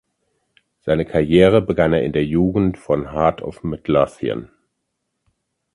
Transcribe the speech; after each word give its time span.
Seine 0.79 1.05
Karriere 1.05 1.61
begann 1.61 1.93
er 1.93 2.01
in 2.01 2.11
der 2.11 2.25
Jugend 2.25 2.79
von 2.79 3.11
Heart 3.13 3.43
of 3.43 3.61
Midlothian. 3.61 4.49